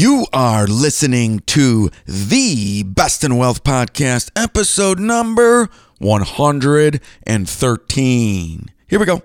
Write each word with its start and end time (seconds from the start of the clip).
You 0.00 0.24
are 0.32 0.66
listening 0.66 1.40
to 1.40 1.90
the 2.06 2.84
Best 2.84 3.22
in 3.22 3.36
Wealth 3.36 3.62
Podcast, 3.62 4.30
episode 4.34 4.98
number 4.98 5.68
113. 5.98 8.70
Here 8.88 8.98
we 8.98 9.04
go. 9.04 9.22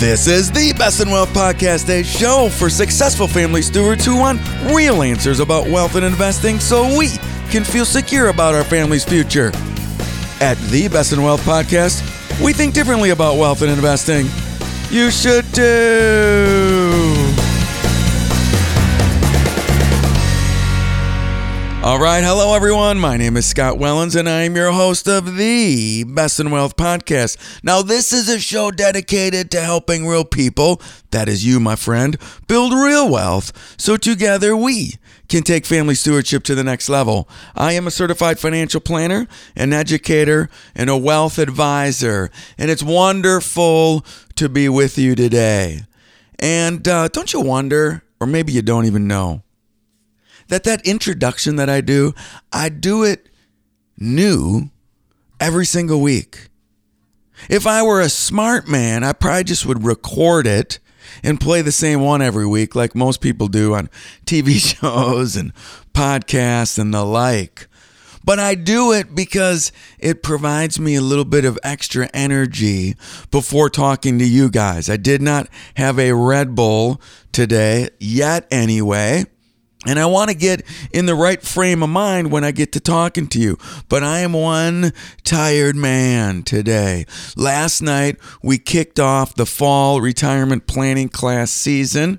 This 0.00 0.26
is 0.26 0.50
the 0.50 0.74
Best 0.76 1.00
in 1.00 1.10
Wealth 1.10 1.32
Podcast, 1.32 1.88
a 1.90 2.02
show 2.02 2.48
for 2.48 2.68
successful 2.68 3.28
family 3.28 3.62
stewards 3.62 4.04
who 4.04 4.18
want 4.18 4.40
real 4.74 5.04
answers 5.04 5.38
about 5.38 5.68
wealth 5.68 5.94
and 5.94 6.04
investing 6.04 6.58
so 6.58 6.98
we 6.98 7.10
can 7.50 7.62
feel 7.62 7.84
secure 7.84 8.30
about 8.30 8.56
our 8.56 8.64
family's 8.64 9.04
future. 9.04 9.52
At 10.40 10.56
the 10.70 10.88
Best 10.90 11.12
in 11.12 11.22
Wealth 11.22 11.42
Podcast, 11.42 12.02
we 12.44 12.52
think 12.52 12.74
differently 12.74 13.10
about 13.10 13.36
wealth 13.36 13.62
and 13.62 13.70
investing. 13.70 14.26
You 14.90 15.10
should 15.10 15.50
do. 15.52 17.14
All 21.82 21.98
right, 21.98 22.24
hello 22.24 22.54
everyone. 22.54 22.98
My 22.98 23.18
name 23.18 23.36
is 23.36 23.44
Scott 23.44 23.76
Wellens, 23.76 24.16
and 24.16 24.26
I 24.28 24.42
am 24.42 24.56
your 24.56 24.72
host 24.72 25.06
of 25.06 25.36
the 25.36 26.04
Best 26.04 26.40
in 26.40 26.50
Wealth 26.50 26.76
podcast. 26.76 27.36
Now, 27.62 27.82
this 27.82 28.14
is 28.14 28.30
a 28.30 28.38
show 28.40 28.70
dedicated 28.70 29.50
to 29.50 29.60
helping 29.60 30.06
real 30.06 30.24
people, 30.24 30.80
that 31.10 31.28
is 31.28 31.46
you, 31.46 31.60
my 31.60 31.76
friend, 31.76 32.16
build 32.46 32.72
real 32.72 33.10
wealth 33.10 33.52
so 33.78 33.96
together 33.98 34.56
we 34.56 34.94
can 35.28 35.42
take 35.42 35.66
family 35.66 35.94
stewardship 35.94 36.42
to 36.44 36.54
the 36.54 36.64
next 36.64 36.88
level. 36.88 37.28
I 37.54 37.72
am 37.72 37.86
a 37.86 37.90
certified 37.90 38.38
financial 38.38 38.80
planner, 38.80 39.26
an 39.54 39.72
educator, 39.72 40.48
and 40.74 40.88
a 40.88 40.96
wealth 40.96 41.38
advisor, 41.38 42.30
and 42.56 42.70
it's 42.70 42.82
wonderful 42.82 44.04
to 44.36 44.48
be 44.48 44.68
with 44.68 44.98
you 44.98 45.14
today. 45.14 45.82
And 46.38 46.86
uh, 46.86 47.08
don't 47.08 47.32
you 47.32 47.40
wonder, 47.40 48.02
or 48.20 48.26
maybe 48.26 48.52
you 48.52 48.62
don't 48.62 48.86
even 48.86 49.06
know, 49.06 49.42
that 50.48 50.64
that 50.64 50.86
introduction 50.86 51.56
that 51.56 51.68
I 51.68 51.80
do, 51.80 52.14
I 52.52 52.70
do 52.70 53.04
it 53.04 53.28
new 53.98 54.70
every 55.40 55.66
single 55.66 56.00
week. 56.00 56.48
If 57.48 57.66
I 57.66 57.82
were 57.82 58.00
a 58.00 58.08
smart 58.08 58.66
man, 58.66 59.04
I 59.04 59.12
probably 59.12 59.44
just 59.44 59.66
would 59.66 59.84
record 59.84 60.46
it 60.46 60.78
and 61.22 61.40
play 61.40 61.62
the 61.62 61.72
same 61.72 62.00
one 62.00 62.22
every 62.22 62.46
week 62.46 62.74
like 62.74 62.94
most 62.94 63.20
people 63.20 63.48
do 63.48 63.74
on 63.74 63.88
TV 64.26 64.58
shows 64.80 65.36
and 65.36 65.52
podcasts 65.92 66.78
and 66.78 66.92
the 66.92 67.04
like. 67.04 67.66
But 68.24 68.38
I 68.38 68.56
do 68.56 68.92
it 68.92 69.14
because 69.14 69.72
it 69.98 70.22
provides 70.22 70.78
me 70.78 70.96
a 70.96 71.00
little 71.00 71.24
bit 71.24 71.46
of 71.46 71.58
extra 71.62 72.10
energy 72.12 72.94
before 73.30 73.70
talking 73.70 74.18
to 74.18 74.24
you 74.26 74.50
guys. 74.50 74.90
I 74.90 74.98
did 74.98 75.22
not 75.22 75.48
have 75.76 75.98
a 75.98 76.12
Red 76.12 76.54
Bull 76.54 77.00
today, 77.32 77.88
yet 77.98 78.46
anyway. 78.50 79.24
And 79.86 79.98
I 79.98 80.06
want 80.06 80.30
to 80.30 80.36
get 80.36 80.64
in 80.92 81.06
the 81.06 81.14
right 81.14 81.40
frame 81.40 81.84
of 81.84 81.88
mind 81.88 82.32
when 82.32 82.42
I 82.42 82.50
get 82.50 82.72
to 82.72 82.80
talking 82.80 83.28
to 83.28 83.38
you. 83.38 83.58
But 83.88 84.02
I 84.02 84.20
am 84.20 84.32
one 84.32 84.92
tired 85.22 85.76
man 85.76 86.42
today. 86.42 87.06
Last 87.36 87.80
night, 87.80 88.16
we 88.42 88.58
kicked 88.58 88.98
off 88.98 89.36
the 89.36 89.46
fall 89.46 90.00
retirement 90.00 90.66
planning 90.66 91.08
class 91.08 91.52
season. 91.52 92.18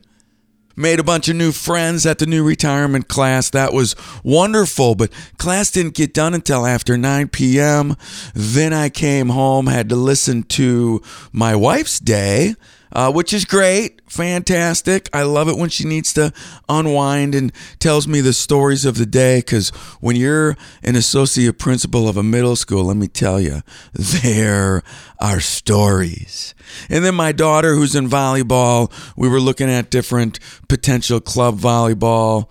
Made 0.77 1.01
a 1.01 1.03
bunch 1.03 1.27
of 1.27 1.35
new 1.35 1.51
friends 1.51 2.05
at 2.05 2.19
the 2.19 2.25
new 2.25 2.45
retirement 2.45 3.09
class. 3.09 3.49
That 3.49 3.73
was 3.73 3.93
wonderful, 4.23 4.95
but 4.95 5.11
class 5.37 5.69
didn't 5.69 5.95
get 5.95 6.13
done 6.13 6.33
until 6.33 6.65
after 6.65 6.97
9 6.97 7.27
p.m. 7.27 7.97
Then 8.33 8.71
I 8.71 8.87
came 8.87 9.27
home, 9.27 9.67
had 9.67 9.89
to 9.89 9.97
listen 9.97 10.43
to 10.43 11.01
my 11.33 11.53
wife's 11.57 11.99
day 11.99 12.55
uh, 12.91 13.11
which 13.11 13.33
is 13.33 13.45
great, 13.45 14.01
fantastic. 14.09 15.09
I 15.13 15.23
love 15.23 15.47
it 15.47 15.57
when 15.57 15.69
she 15.69 15.85
needs 15.85 16.13
to 16.13 16.33
unwind 16.67 17.35
and 17.35 17.51
tells 17.79 18.07
me 18.07 18.21
the 18.21 18.33
stories 18.33 18.85
of 18.85 18.97
the 18.97 19.05
day. 19.05 19.39
Because 19.39 19.69
when 19.99 20.15
you're 20.15 20.57
an 20.83 20.95
associate 20.95 21.59
principal 21.59 22.07
of 22.07 22.17
a 22.17 22.23
middle 22.23 22.55
school, 22.55 22.85
let 22.85 22.97
me 22.97 23.07
tell 23.07 23.39
you, 23.39 23.61
there 23.93 24.83
are 25.19 25.39
stories. 25.39 26.53
And 26.89 27.03
then 27.05 27.15
my 27.15 27.31
daughter, 27.31 27.75
who's 27.75 27.95
in 27.95 28.09
volleyball, 28.09 28.91
we 29.15 29.27
were 29.27 29.41
looking 29.41 29.69
at 29.69 29.89
different 29.89 30.39
potential 30.67 31.19
club 31.19 31.59
volleyball 31.59 32.49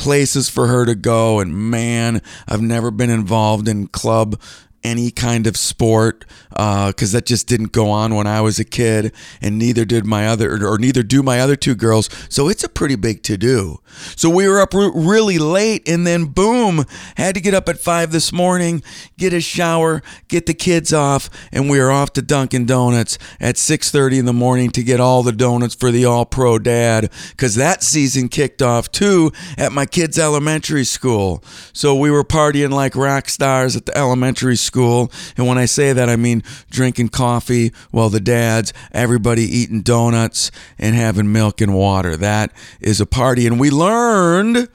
places 0.00 0.48
for 0.48 0.66
her 0.66 0.86
to 0.86 0.94
go. 0.94 1.40
And 1.40 1.54
man, 1.54 2.22
I've 2.48 2.62
never 2.62 2.90
been 2.90 3.10
involved 3.10 3.68
in 3.68 3.86
club 3.86 4.40
any 4.82 5.10
kind 5.10 5.46
of 5.46 5.56
sport 5.56 6.24
because 6.48 7.14
uh, 7.14 7.18
that 7.18 7.26
just 7.26 7.46
didn't 7.46 7.72
go 7.72 7.90
on 7.90 8.14
when 8.14 8.26
I 8.26 8.40
was 8.40 8.58
a 8.58 8.64
kid, 8.64 9.12
and 9.40 9.58
neither 9.58 9.84
did 9.84 10.04
my 10.04 10.26
other, 10.26 10.66
or 10.66 10.78
neither 10.78 11.02
do 11.02 11.22
my 11.22 11.40
other 11.40 11.56
two 11.56 11.74
girls. 11.74 12.08
So 12.28 12.48
it's 12.48 12.64
a 12.64 12.68
pretty 12.68 12.96
big 12.96 13.22
to 13.24 13.36
do. 13.36 13.80
So 14.16 14.28
we 14.30 14.48
were 14.48 14.60
up 14.60 14.72
really 14.74 15.38
late, 15.38 15.88
and 15.88 16.06
then 16.06 16.26
boom, 16.26 16.84
had 17.16 17.34
to 17.34 17.40
get 17.40 17.54
up 17.54 17.68
at 17.68 17.78
five 17.78 18.10
this 18.10 18.32
morning, 18.32 18.82
get 19.16 19.32
a 19.32 19.40
shower, 19.40 20.02
get 20.28 20.46
the 20.46 20.54
kids 20.54 20.92
off, 20.92 21.30
and 21.52 21.70
we 21.70 21.78
are 21.78 21.90
off 21.90 22.12
to 22.14 22.22
Dunkin' 22.22 22.66
Donuts 22.66 23.18
at 23.38 23.56
six 23.56 23.90
thirty 23.90 24.18
in 24.18 24.24
the 24.24 24.32
morning 24.32 24.70
to 24.70 24.82
get 24.82 25.00
all 25.00 25.22
the 25.22 25.32
donuts 25.32 25.74
for 25.74 25.90
the 25.90 26.04
All 26.04 26.24
Pro 26.24 26.58
Dad 26.58 27.10
because 27.30 27.54
that 27.54 27.82
season 27.82 28.28
kicked 28.28 28.62
off 28.62 28.90
too 28.90 29.32
at 29.56 29.72
my 29.72 29.86
kids' 29.86 30.18
elementary 30.18 30.84
school. 30.84 31.44
So 31.72 31.94
we 31.94 32.10
were 32.10 32.24
partying 32.24 32.70
like 32.70 32.96
rock 32.96 33.28
stars 33.28 33.76
at 33.76 33.86
the 33.86 33.96
elementary 33.96 34.56
school 34.56 34.69
school. 34.70 35.10
And 35.36 35.48
when 35.48 35.58
I 35.58 35.64
say 35.64 35.92
that, 35.92 36.08
I 36.08 36.14
mean 36.14 36.44
drinking 36.70 37.08
coffee 37.08 37.72
while 37.90 38.08
the 38.08 38.20
dads, 38.20 38.72
everybody 38.92 39.42
eating 39.42 39.82
donuts 39.82 40.52
and 40.78 40.94
having 40.94 41.32
milk 41.32 41.60
and 41.60 41.74
water. 41.74 42.16
That 42.16 42.52
is 42.80 43.00
a 43.00 43.06
party. 43.06 43.48
And 43.48 43.58
we 43.58 43.68
learned 43.68 44.68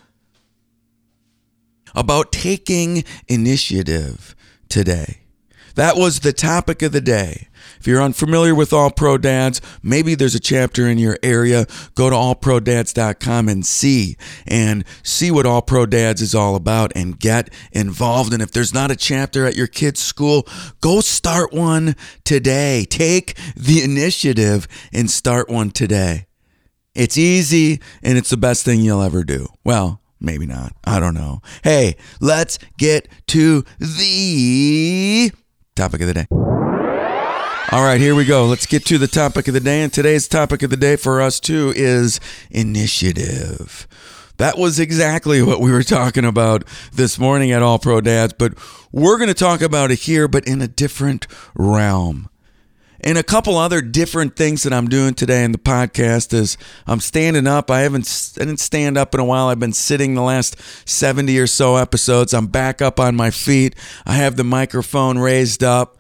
about 1.96 2.34
taking 2.34 3.06
initiative 3.30 4.36
today. 4.68 5.22
That 5.76 5.96
was 5.96 6.20
the 6.20 6.34
topic 6.34 6.82
of 6.82 6.92
the 6.92 7.00
day. 7.02 7.48
If 7.86 7.90
you're 7.90 8.02
unfamiliar 8.02 8.56
with 8.56 8.74
All 8.74 8.90
Pro 8.90 9.20
Dads, 9.20 9.62
maybe 9.84 10.16
there's 10.16 10.34
a 10.34 10.40
chapter 10.40 10.90
in 10.90 10.98
your 10.98 11.20
area. 11.22 11.68
Go 11.94 12.10
to 12.10 12.16
allprodads.com 12.16 13.48
and 13.48 13.64
see 13.64 14.18
and 14.48 14.84
see 15.04 15.30
what 15.30 15.46
All 15.46 15.62
Pro 15.62 15.86
Dads 15.86 16.20
is 16.20 16.34
all 16.34 16.56
about 16.56 16.92
and 16.96 17.20
get 17.20 17.54
involved. 17.72 18.34
And 18.34 18.42
if 18.42 18.52
there's 18.52 18.74
not 18.74 18.90
a 18.90 18.96
chapter 18.96 19.46
at 19.46 19.56
your 19.56 19.68
kid's 19.68 20.02
school, 20.02 20.48
go 20.82 21.00
start 21.00 21.54
one 21.54 21.96
today. 22.24 22.88
Take 22.90 23.38
the 23.56 23.84
initiative 23.84 24.68
and 24.92 25.08
start 25.08 25.48
one 25.48 25.70
today. 25.70 26.26
It's 26.96 27.20
easy 27.20 27.80
and 28.02 28.18
it's 28.18 28.32
the 28.32 28.38
best 28.38 28.66
thing 28.66 28.80
you'll 28.80 29.04
ever 29.04 29.24
do. 29.24 29.46
Well, 29.64 30.02
maybe 30.20 30.48
not. 30.48 30.74
I 30.86 31.00
don't 31.00 31.14
know. 31.14 31.42
Hey, 31.64 31.98
let's 32.20 32.58
get 32.80 33.08
to 33.28 33.64
the 33.78 35.32
topic 35.76 36.02
of 36.02 36.08
the 36.08 36.14
day. 36.16 36.26
All 37.72 37.84
right, 37.84 38.00
here 38.00 38.14
we 38.14 38.26
go. 38.26 38.46
Let's 38.46 38.68
get 38.68 38.86
to 38.86 39.00
the 39.00 39.08
topic 39.08 39.48
of 39.48 39.56
the 39.56 39.60
day. 39.60 39.82
And 39.82 39.92
today's 39.92 40.28
topic 40.28 40.62
of 40.62 40.70
the 40.70 40.78
day 40.78 40.96
for 40.96 41.20
us, 41.20 41.40
too, 41.40 41.74
is 41.76 42.20
initiative. 42.52 43.88
That 44.38 44.60
was 44.60 44.80
exactly 44.80 45.42
what 45.42 45.60
we 45.60 45.72
were 45.72 45.82
talking 45.84 46.26
about 46.26 46.64
this 46.94 47.18
morning 47.18 47.52
at 47.52 47.64
All 47.64 47.80
Pro 47.80 48.02
Dads, 48.02 48.34
but 48.38 48.54
we're 48.92 49.18
going 49.18 49.30
to 49.30 49.34
talk 49.34 49.62
about 49.62 49.90
it 49.90 50.02
here, 50.02 50.28
but 50.28 50.48
in 50.48 50.62
a 50.62 50.68
different 50.68 51.26
realm. 51.56 52.30
And 53.02 53.18
a 53.18 53.24
couple 53.24 53.58
other 53.58 53.82
different 53.82 54.36
things 54.36 54.62
that 54.64 54.72
I'm 54.72 54.88
doing 54.88 55.16
today 55.16 55.44
in 55.44 55.52
the 55.52 55.58
podcast 55.58 56.34
is 56.34 56.58
I'm 56.86 57.00
standing 57.00 57.48
up. 57.48 57.72
I 57.72 57.82
haven't 57.82 58.34
I 58.40 58.46
didn't 58.46 58.60
stand 58.60 58.96
up 58.96 59.14
in 59.16 59.20
a 59.20 59.26
while. 59.26 59.48
I've 59.48 59.60
been 59.60 59.74
sitting 59.74 60.14
the 60.14 60.22
last 60.22 60.56
70 60.88 61.38
or 61.40 61.48
so 61.48 61.78
episodes. 61.78 62.34
I'm 62.34 62.48
back 62.48 62.82
up 62.82 63.00
on 63.00 63.16
my 63.16 63.32
feet. 63.32 63.76
I 64.06 64.14
have 64.14 64.36
the 64.36 64.44
microphone 64.44 65.18
raised 65.18 65.64
up 65.64 65.98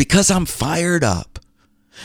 because 0.00 0.30
I'm 0.30 0.46
fired 0.46 1.04
up. 1.04 1.38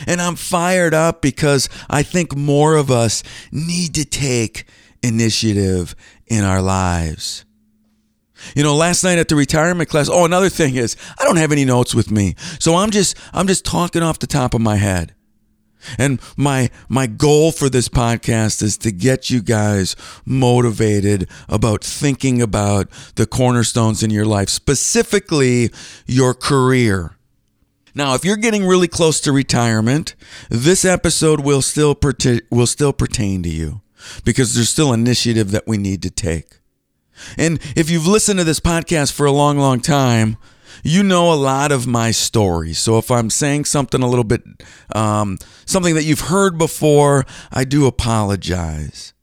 And 0.06 0.20
I'm 0.20 0.36
fired 0.36 0.92
up 0.92 1.22
because 1.22 1.70
I 1.88 2.02
think 2.02 2.36
more 2.36 2.76
of 2.76 2.90
us 2.90 3.22
need 3.50 3.94
to 3.94 4.04
take 4.04 4.66
initiative 5.02 5.96
in 6.26 6.44
our 6.44 6.60
lives. 6.60 7.46
You 8.54 8.62
know, 8.62 8.76
last 8.76 9.02
night 9.02 9.16
at 9.16 9.28
the 9.28 9.34
retirement 9.34 9.88
class, 9.88 10.10
oh, 10.10 10.26
another 10.26 10.50
thing 10.50 10.76
is 10.76 10.94
I 11.18 11.24
don't 11.24 11.38
have 11.38 11.52
any 11.52 11.64
notes 11.64 11.94
with 11.94 12.10
me. 12.10 12.34
So 12.58 12.74
I'm 12.74 12.90
just 12.90 13.16
I'm 13.32 13.46
just 13.46 13.64
talking 13.64 14.02
off 14.02 14.18
the 14.18 14.26
top 14.26 14.52
of 14.52 14.60
my 14.60 14.76
head. 14.76 15.14
And 15.96 16.20
my 16.36 16.68
my 16.90 17.06
goal 17.06 17.50
for 17.50 17.70
this 17.70 17.88
podcast 17.88 18.62
is 18.62 18.76
to 18.78 18.92
get 18.92 19.30
you 19.30 19.40
guys 19.40 19.96
motivated 20.26 21.30
about 21.48 21.82
thinking 21.82 22.42
about 22.42 22.90
the 23.14 23.26
cornerstones 23.26 24.02
in 24.02 24.10
your 24.10 24.26
life, 24.26 24.50
specifically 24.50 25.70
your 26.06 26.34
career. 26.34 27.15
Now, 27.96 28.14
if 28.14 28.26
you're 28.26 28.36
getting 28.36 28.66
really 28.66 28.88
close 28.88 29.22
to 29.22 29.32
retirement, 29.32 30.16
this 30.50 30.84
episode 30.84 31.40
will 31.40 31.62
still 31.62 31.94
pertain, 31.94 32.42
will 32.50 32.66
still 32.66 32.92
pertain 32.92 33.42
to 33.42 33.48
you 33.48 33.80
because 34.22 34.54
there's 34.54 34.68
still 34.68 34.92
initiative 34.92 35.50
that 35.52 35.66
we 35.66 35.78
need 35.78 36.02
to 36.02 36.10
take. 36.10 36.58
And 37.38 37.58
if 37.74 37.88
you've 37.88 38.06
listened 38.06 38.38
to 38.38 38.44
this 38.44 38.60
podcast 38.60 39.12
for 39.12 39.24
a 39.24 39.32
long, 39.32 39.56
long 39.56 39.80
time, 39.80 40.36
you 40.82 41.02
know 41.02 41.32
a 41.32 41.40
lot 41.40 41.72
of 41.72 41.86
my 41.86 42.10
story. 42.10 42.74
So 42.74 42.98
if 42.98 43.10
I'm 43.10 43.30
saying 43.30 43.64
something 43.64 44.02
a 44.02 44.08
little 44.08 44.24
bit, 44.24 44.42
um, 44.94 45.38
something 45.64 45.94
that 45.94 46.04
you've 46.04 46.20
heard 46.20 46.58
before, 46.58 47.24
I 47.50 47.64
do 47.64 47.86
apologize. 47.86 49.14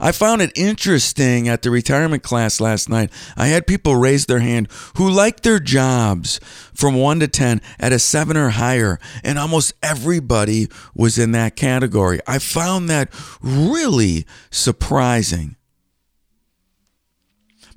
I 0.00 0.12
found 0.12 0.42
it 0.42 0.52
interesting 0.56 1.48
at 1.48 1.62
the 1.62 1.70
retirement 1.70 2.22
class 2.22 2.60
last 2.60 2.88
night. 2.88 3.10
I 3.36 3.46
had 3.46 3.66
people 3.66 3.96
raise 3.96 4.26
their 4.26 4.40
hand 4.40 4.68
who 4.96 5.08
liked 5.08 5.42
their 5.42 5.60
jobs 5.60 6.40
from 6.74 6.94
1 6.94 7.20
to 7.20 7.28
10 7.28 7.60
at 7.78 7.92
a 7.92 7.98
7 7.98 8.36
or 8.36 8.50
higher, 8.50 8.98
and 9.22 9.38
almost 9.38 9.72
everybody 9.82 10.68
was 10.94 11.18
in 11.18 11.32
that 11.32 11.56
category. 11.56 12.20
I 12.26 12.38
found 12.38 12.88
that 12.88 13.10
really 13.40 14.26
surprising 14.50 15.56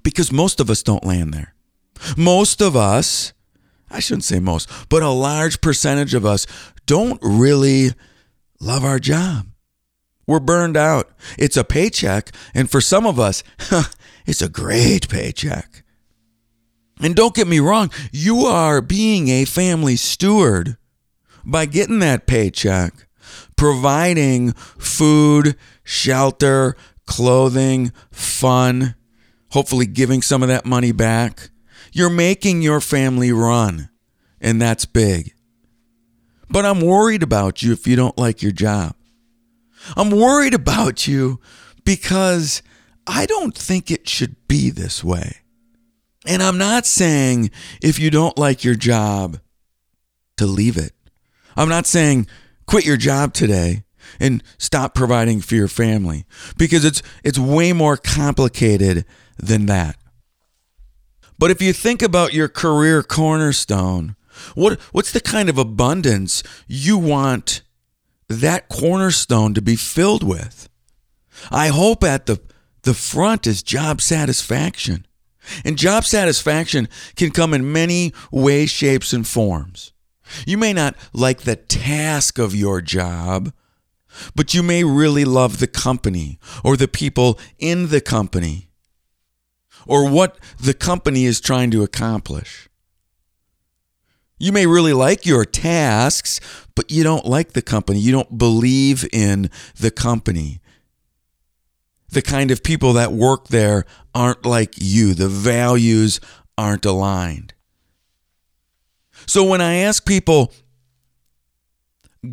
because 0.04 0.31
most 0.31 0.59
of 0.59 0.69
us 0.69 0.83
don't 0.83 1.06
land 1.06 1.33
there. 1.33 1.54
Most 2.18 2.62
of 2.62 2.75
us, 2.75 3.33
I 3.89 4.00
shouldn't 4.00 4.24
say 4.24 4.39
most, 4.39 4.69
but 4.89 5.04
a 5.04 5.09
large 5.09 5.62
percentage 5.62 6.13
of 6.13 6.25
us 6.25 6.47
don't 6.86 7.19
really 7.21 7.92
love 8.59 8.83
our 8.83 9.00
job. 9.00 9.50
We're 10.27 10.39
burned 10.39 10.77
out. 10.77 11.09
It's 11.38 11.57
a 11.57 11.63
paycheck, 11.63 12.31
and 12.53 12.69
for 12.69 12.81
some 12.81 13.06
of 13.06 13.19
us, 13.19 13.44
it's 14.25 14.41
a 14.41 14.50
great 14.50 15.09
paycheck. 15.09 15.83
And 17.01 17.15
don't 17.15 17.35
get 17.35 17.47
me 17.47 17.59
wrong, 17.59 17.91
you 18.12 18.45
are 18.45 18.81
being 18.81 19.29
a 19.29 19.45
family 19.45 19.95
steward 19.95 20.77
by 21.44 21.65
getting 21.65 22.00
that 22.00 22.27
paycheck, 22.27 23.07
providing 23.57 24.53
food, 24.53 25.56
shelter, 25.83 26.75
clothing, 27.07 27.91
fun, 28.12 28.95
hopefully 29.51 29.88
giving 29.88 30.21
some 30.21 30.44
of 30.44 30.50
that 30.50 30.65
money 30.65 30.91
back. 30.91 31.50
You're 31.91 32.09
making 32.09 32.62
your 32.62 32.79
family 32.79 33.31
run, 33.31 33.89
and 34.39 34.62
that's 34.62 34.85
big. 34.85 35.33
But 36.50 36.65
I'm 36.65 36.81
worried 36.81 37.23
about 37.23 37.63
you 37.63 37.73
if 37.73 37.88
you 37.88 37.95
don't 37.95 38.18
like 38.18 38.41
your 38.41 38.51
job. 38.51 38.95
I'm 39.95 40.12
worried 40.12 40.54
about 40.54 41.07
you 41.07 41.39
because 41.83 42.62
I 43.07 43.25
don't 43.25 43.56
think 43.56 43.89
it 43.89 44.07
should 44.07 44.48
be 44.48 44.69
this 44.69 45.04
way. 45.04 45.38
And 46.25 46.44
I'm 46.44 46.57
not 46.57 46.86
saying 46.86 47.50
if 47.81 48.00
you 48.00 48.12
don't 48.12 48.38
like 48.38 48.63
your 48.63 48.75
job 48.75 49.39
to 50.38 50.45
leave 50.45 50.78
it. 50.78 50.94
I'm 51.56 51.69
not 51.69 51.86
saying 51.86 52.28
quit 52.68 52.86
your 52.86 52.98
job 52.98 53.33
today 53.33 53.83
and 54.19 54.44
stop 54.57 54.94
providing 54.94 55.42
for 55.42 55.56
your 55.56 55.68
family 55.68 56.25
because 56.57 56.86
it's 56.86 57.01
it's 57.24 57.39
way 57.39 57.74
more 57.74 57.98
complicated 57.98 59.06
than 59.38 59.66
that. 59.66 59.98
But 61.38 61.51
if 61.51 61.62
you 61.62 61.74
think 61.74 62.01
about 62.01 62.33
your 62.33 62.48
career 62.48 63.01
cornerstone, 63.01 64.16
what 64.54 64.80
what's 64.92 65.12
the 65.12 65.22
kind 65.22 65.50
of 65.50 65.57
abundance 65.57 66.44
you 66.68 66.98
want 66.98 67.63
that 68.31 68.69
cornerstone 68.69 69.54
to 69.54 69.62
be 69.62 69.75
filled 69.75 70.24
with? 70.24 70.69
I 71.51 71.68
hope 71.68 72.04
at 72.04 72.25
the 72.25 72.39
the 72.83 72.94
front 72.94 73.45
is 73.45 73.62
job 73.62 74.01
satisfaction. 74.01 75.06
And 75.63 75.78
job 75.78 76.06
satisfaction 76.06 76.88
can 77.16 77.31
come 77.31 77.54
in 77.54 77.72
many 77.72 78.13
ways, 78.31 78.69
shapes, 78.69 79.13
and 79.13 79.28
forms. 79.28 79.94
You 80.45 80.57
may 80.57 80.74
not 80.74 80.95
like 81.13 81.42
the 81.42 81.56
task 81.56 82.39
of 82.39 82.56
your 82.56 82.81
job, 82.81 83.51
but 84.36 84.54
you 84.54 84.63
may 84.63 84.83
really 84.83 85.25
love 85.25 85.60
the 85.60 85.68
company 85.68 86.39
or 86.63 86.78
the 86.78 86.88
people 86.88 87.39
in 87.57 87.89
the 87.89 88.01
company 88.01 88.69
or 89.88 90.10
what 90.10 90.38
the 90.60 90.74
company 90.74 91.25
is 91.25 91.42
trying 91.42 91.72
to 91.72 91.83
accomplish. 91.83 92.69
You 94.41 94.51
may 94.51 94.65
really 94.65 94.93
like 94.93 95.23
your 95.23 95.45
tasks, 95.45 96.39
but 96.73 96.89
you 96.89 97.03
don't 97.03 97.27
like 97.27 97.53
the 97.53 97.61
company. 97.61 97.99
You 97.99 98.11
don't 98.11 98.39
believe 98.39 99.07
in 99.13 99.51
the 99.79 99.91
company. 99.91 100.59
The 102.09 102.23
kind 102.23 102.49
of 102.49 102.63
people 102.63 102.93
that 102.93 103.11
work 103.11 103.49
there 103.49 103.85
aren't 104.15 104.43
like 104.43 104.73
you. 104.77 105.13
The 105.13 105.29
values 105.29 106.19
aren't 106.57 106.88
aligned. 106.88 107.53
So 109.27 109.43
when 109.43 109.61
I 109.61 109.75
ask 109.75 110.07
people, 110.07 110.51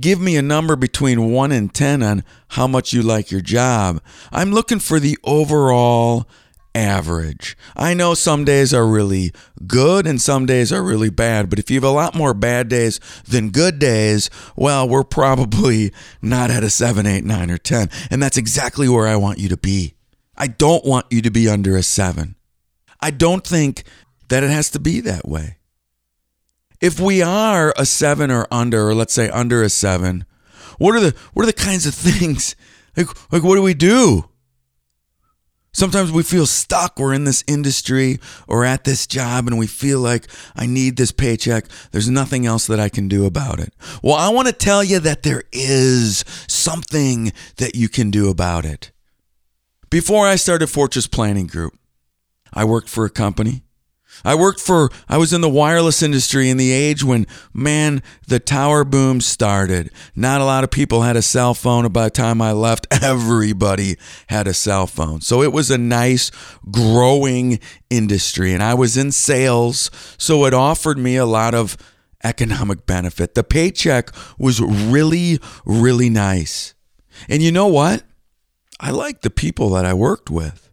give 0.01 0.19
me 0.19 0.39
a 0.39 0.43
number 0.43 0.77
between 0.77 1.31
1 1.31 1.53
and 1.53 1.75
10 1.75 2.03
on 2.03 2.25
how 2.49 2.67
much 2.67 2.95
you 2.95 3.03
like 3.03 3.31
your 3.31 3.43
job, 3.43 4.01
I'm 4.33 4.51
looking 4.51 4.79
for 4.79 4.99
the 4.99 5.19
overall 5.25 6.27
average. 6.75 7.57
I 7.77 7.95
know 7.95 8.15
some 8.15 8.45
days 8.45 8.73
are 8.73 8.87
really 8.87 9.33
good 9.67 10.07
and 10.07 10.21
some 10.21 10.47
days 10.47 10.73
are 10.73 10.83
really 10.83 11.11
bad, 11.11 11.51
but 11.51 11.59
if 11.59 11.71
you 11.71 11.77
have 11.77 11.85
a 11.85 11.91
lot 11.91 12.15
more 12.15 12.35
bad 12.35 12.69
days 12.69 13.01
than 13.27 13.51
good 13.51 13.79
days, 13.79 14.31
well, 14.57 14.89
we're 14.89 15.05
probably 15.05 15.93
not 16.23 16.51
at 16.51 16.65
a 16.65 16.71
7, 16.71 17.07
8, 17.07 17.25
9, 17.25 17.51
or 17.51 17.59
10. 17.59 17.91
And 18.11 18.23
that's 18.23 18.37
exactly 18.37 18.89
where 18.89 19.09
I 19.09 19.17
want 19.17 19.39
you 19.39 19.49
to 19.49 19.57
be. 19.57 19.95
I 20.37 20.47
don't 20.47 20.85
want 20.85 21.07
you 21.11 21.21
to 21.23 21.31
be 21.31 21.49
under 21.49 21.77
a 21.77 21.83
7. 21.83 22.37
I 23.01 23.11
don't 23.11 23.47
think 23.47 23.85
that 24.29 24.43
it 24.43 24.51
has 24.51 24.71
to 24.71 24.79
be 24.79 25.01
that 25.01 25.27
way. 25.27 25.57
If 26.81 27.01
we 27.01 27.23
are 27.23 27.75
a 27.77 27.85
7 27.85 28.31
or 28.31 28.47
under, 28.51 28.89
or 28.89 28.95
let's 28.95 29.13
say 29.13 29.29
under 29.31 29.63
a 29.63 29.69
7, 29.69 30.25
what 30.79 30.95
are 30.95 31.01
the 31.01 31.15
what 31.33 31.43
are 31.43 31.47
the 31.47 31.53
kinds 31.53 31.87
of 31.87 31.95
things 31.97 32.55
like, 32.97 33.33
like 33.33 33.43
what 33.43 33.55
do 33.57 33.63
we 33.63 33.75
do? 33.75 34.29
Sometimes 35.73 36.11
we 36.11 36.23
feel 36.23 36.47
stuck. 36.47 36.99
We're 36.99 37.15
in 37.15 37.25
this 37.25 37.45
industry 37.47 38.19
or 38.47 38.65
at 38.65 38.85
this 38.85 39.07
job 39.07 39.47
and 39.47 39.59
we 39.59 39.67
feel 39.67 40.01
like 40.01 40.27
I 40.57 40.67
need 40.67 40.97
this 40.97 41.13
paycheck. 41.13 41.67
There's 41.93 42.09
nothing 42.09 42.47
else 42.47 42.67
that 42.67 42.81
I 42.81 42.89
can 42.89 43.07
do 43.09 43.27
about 43.27 43.61
it. 43.61 43.73
Well, 44.03 44.17
I 44.17 44.29
want 44.31 44.49
to 44.49 44.53
tell 44.53 44.83
you 44.83 44.99
that 45.01 45.23
there 45.23 45.45
is 45.53 46.25
something 46.49 47.33
that 47.57 47.75
you 47.75 47.89
can 47.89 48.11
do 48.11 48.29
about 48.29 48.65
it. 48.65 48.91
Before 49.91 50.27
I 50.27 50.37
started 50.37 50.67
Fortress 50.67 51.07
Planning 51.07 51.47
Group, 51.47 51.75
I 52.53 52.65
worked 52.65 52.89
for 52.89 53.05
a 53.05 53.11
company 53.11 53.63
I 54.25 54.35
worked 54.35 54.61
for, 54.61 54.91
I 55.09 55.17
was 55.19 55.33
in 55.33 55.41
the 55.41 55.49
wireless 55.49 56.03
industry 56.03 56.51
in 56.51 56.57
the 56.57 56.73
age 56.73 57.05
when, 57.05 57.27
man, 57.53 58.03
the 58.27 58.41
tower 58.41 58.85
boom 58.85 59.21
started. 59.21 59.91
Not 60.15 60.41
a 60.41 60.45
lot 60.45 60.65
of 60.65 60.71
people 60.71 61.03
had 61.03 61.17
a 61.17 61.23
cell 61.23 61.55
phone. 61.55 61.89
By 61.89 62.05
the 62.05 62.11
time 62.11 62.43
I 62.43 62.53
left, 62.53 62.87
everybody 63.03 63.97
had 64.29 64.47
a 64.47 64.55
cell 64.55 64.87
phone. 64.87 65.21
So 65.21 65.43
it 65.43 65.53
was 65.53 65.71
a 65.71 65.79
nice, 65.79 66.31
growing 66.71 67.61
industry. 67.91 68.53
And 68.53 68.63
I 68.63 68.75
was 68.75 68.97
in 68.97 69.13
sales. 69.13 69.91
So 70.19 70.45
it 70.45 70.55
offered 70.55 70.99
me 70.99 71.17
a 71.17 71.27
lot 71.27 71.55
of 71.55 71.77
economic 72.25 72.87
benefit. 72.87 73.35
The 73.35 73.45
paycheck 73.45 74.11
was 74.39 74.61
really, 74.61 75.39
really 75.65 76.11
nice. 76.11 76.75
And 77.29 77.43
you 77.43 77.53
know 77.53 77.69
what? 77.69 78.03
I 78.81 78.91
liked 78.91 79.23
the 79.23 79.31
people 79.31 79.71
that 79.71 79.85
I 79.85 79.95
worked 79.95 80.31
with. 80.31 80.68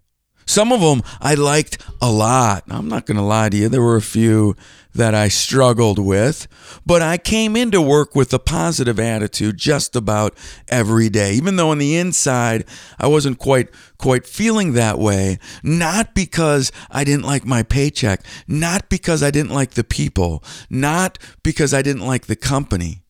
Some 0.45 0.71
of 0.71 0.81
them 0.81 1.01
I 1.21 1.35
liked 1.35 1.77
a 2.01 2.11
lot. 2.11 2.63
I'm 2.69 2.87
not 2.87 3.05
going 3.05 3.17
to 3.17 3.23
lie 3.23 3.49
to 3.49 3.57
you. 3.57 3.69
There 3.69 3.81
were 3.81 3.95
a 3.95 4.01
few 4.01 4.55
that 4.93 5.13
I 5.13 5.27
struggled 5.27 5.99
with, 5.99 6.47
but 6.85 7.01
I 7.01 7.17
came 7.17 7.55
into 7.57 7.81
work 7.81 8.15
with 8.15 8.33
a 8.33 8.39
positive 8.39 8.97
attitude 8.97 9.57
just 9.57 9.95
about 9.95 10.37
every 10.69 11.09
day. 11.09 11.33
Even 11.33 11.57
though 11.57 11.71
on 11.71 11.79
the 11.79 11.97
inside 11.97 12.63
I 12.97 13.07
wasn't 13.07 13.37
quite 13.37 13.69
quite 13.97 14.25
feeling 14.25 14.73
that 14.73 14.97
way, 14.97 15.37
not 15.63 16.15
because 16.15 16.71
I 16.89 17.03
didn't 17.03 17.25
like 17.25 17.45
my 17.45 17.63
paycheck, 17.63 18.23
not 18.47 18.89
because 18.89 19.21
I 19.21 19.31
didn't 19.31 19.53
like 19.53 19.71
the 19.71 19.83
people, 19.83 20.43
not 20.69 21.19
because 21.43 21.73
I 21.73 21.81
didn't 21.81 22.05
like 22.05 22.27
the 22.27 22.35
company, 22.35 23.03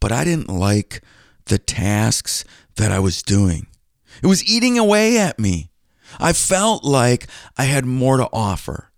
but 0.00 0.12
I 0.12 0.24
didn't 0.24 0.48
like 0.48 1.02
the 1.46 1.58
tasks 1.58 2.44
that 2.76 2.92
I 2.92 3.00
was 3.00 3.22
doing. 3.22 3.66
It 4.22 4.26
was 4.26 4.44
eating 4.44 4.78
away 4.78 5.18
at 5.18 5.38
me. 5.38 5.70
I 6.18 6.32
felt 6.32 6.84
like 6.84 7.26
I 7.56 7.64
had 7.64 7.84
more 7.84 8.16
to 8.16 8.28
offer. 8.32 8.92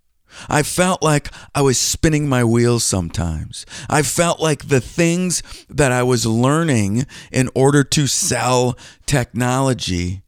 I 0.49 0.63
felt 0.63 1.03
like 1.03 1.31
I 1.55 1.63
was 1.63 1.79
spinning 1.79 2.29
my 2.29 2.45
wheels 2.45 2.85
sometimes. 2.85 3.67
I 3.89 4.03
felt 4.03 4.41
like 4.41 4.69
the 4.69 4.81
things 4.81 5.43
that 5.69 5.91
I 5.91 6.03
was 6.03 6.27
learning 6.27 7.07
in 7.33 7.49
order 7.55 7.83
to 7.85 8.07
sell 8.07 8.79
technology, 9.07 10.23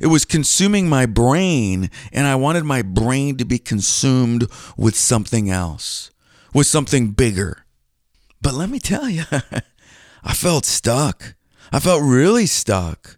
it 0.00 0.08
was 0.08 0.24
consuming 0.24 0.88
my 0.88 1.06
brain, 1.06 1.88
and 2.12 2.26
I 2.26 2.34
wanted 2.34 2.64
my 2.64 2.82
brain 2.82 3.36
to 3.36 3.44
be 3.44 3.58
consumed 3.58 4.46
with 4.76 4.96
something 4.96 5.50
else, 5.50 6.10
with 6.52 6.66
something 6.66 7.12
bigger. 7.12 7.64
But 8.42 8.54
let 8.54 8.68
me 8.68 8.80
tell 8.80 9.08
you, 9.08 9.24
I 10.24 10.34
felt 10.34 10.66
stuck. 10.66 11.34
I 11.72 11.80
felt 11.80 12.02
really 12.02 12.46
stuck 12.46 13.16